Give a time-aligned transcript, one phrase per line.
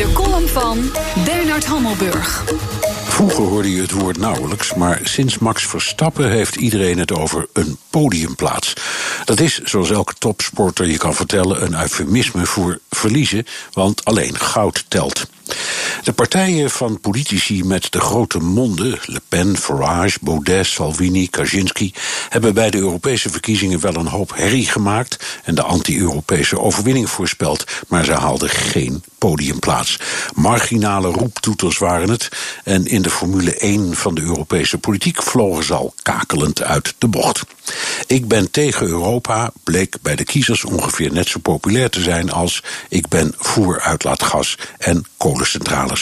[0.00, 0.90] De column van
[1.24, 2.44] Bernard Hammelburg.
[3.04, 7.78] Vroeger hoorde je het woord nauwelijks, maar sinds Max Verstappen heeft iedereen het over een
[7.90, 8.74] podiumplaats.
[9.24, 14.84] Dat is, zoals elke topsporter je kan vertellen, een eufemisme voor verliezen, want alleen goud
[14.88, 15.26] telt.
[16.02, 21.94] De partijen van politici met de grote monden, Le Pen, Farage, Baudet, Salvini, Kaczynski,
[22.28, 27.64] hebben bij de Europese verkiezingen wel een hoop herrie gemaakt en de anti-Europese overwinning voorspeld,
[27.88, 29.98] maar ze haalden geen podiumplaats.
[30.34, 32.28] Marginale roeptoeters waren het
[32.64, 37.08] en in de Formule 1 van de Europese politiek vlogen ze al kakelend uit de
[37.08, 37.42] bocht.
[38.06, 42.62] Ik ben tegen Europa bleek bij de kiezers ongeveer net zo populair te zijn als
[42.88, 45.99] ik ben voor uitlaatgas en kolencentrales.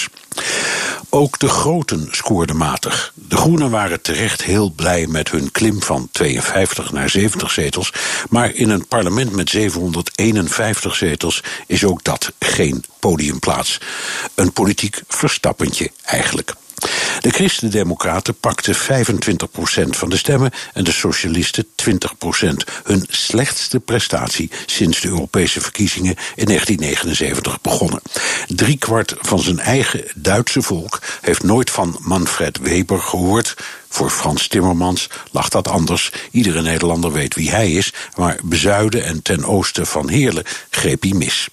[1.11, 3.13] Ook de groten scoorden matig.
[3.15, 7.93] De Groenen waren terecht heel blij met hun klim van 52 naar 70 zetels.
[8.29, 13.81] Maar in een parlement met 751 zetels is ook dat geen podiumplaats.
[14.35, 16.55] Een politiek verstappentje eigenlijk.
[17.21, 18.79] De Christen-Democraten pakten 25%
[19.89, 21.69] van de stemmen en de Socialisten 20%.
[22.85, 28.03] Hun slechtste prestatie sinds de Europese verkiezingen in 1979 begonnen.
[28.59, 33.57] Driekwart van zijn eigen Duitse volk heeft nooit van Manfred Weber gehoord.
[33.89, 36.13] Voor Frans Timmermans lag dat anders.
[36.31, 41.13] Iedere Nederlander weet wie hij is, maar bezuiden en ten oosten van Heerlen greep hij
[41.13, 41.49] mis.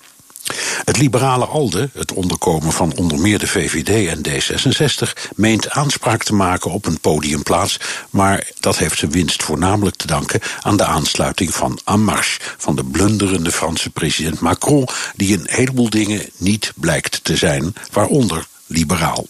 [0.86, 6.34] Het liberale ALDE, het onderkomen van onder meer de VVD en D66, meent aanspraak te
[6.34, 7.80] maken op een podiumplaats,
[8.10, 12.76] maar dat heeft zijn winst voornamelijk te danken aan de aansluiting van En Marche, van
[12.76, 19.26] de blunderende Franse president Macron, die een heleboel dingen niet blijkt te zijn, waaronder liberaal.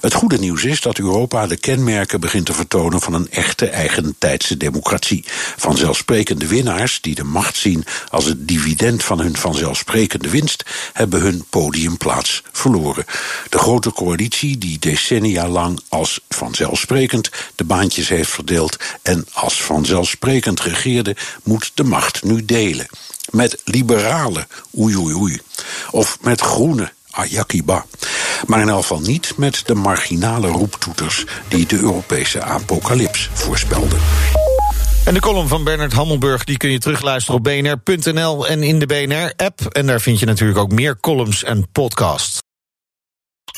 [0.00, 4.56] Het goede nieuws is dat Europa de kenmerken begint te vertonen van een echte eigentijdse
[4.56, 5.24] democratie.
[5.56, 11.44] Vanzelfsprekende winnaars, die de macht zien als het dividend van hun vanzelfsprekende winst, hebben hun
[11.50, 13.04] podiumplaats verloren.
[13.48, 20.60] De grote coalitie, die decennia lang als vanzelfsprekend de baantjes heeft verdeeld en als vanzelfsprekend
[20.60, 22.86] regeerde, moet de macht nu delen.
[23.30, 24.46] Met liberalen,
[24.78, 25.40] oei oei oei.
[25.90, 27.86] Of met groene, Ayakiba.
[28.46, 33.98] Maar in elk geval niet met de marginale roeptoeters die de Europese apocalyps voorspelden.
[35.04, 38.86] En de column van Bernard Hammelburg die kun je terugluisteren op bnr.nl en in de
[38.86, 39.60] BNR-app.
[39.60, 42.38] En daar vind je natuurlijk ook meer columns en podcasts.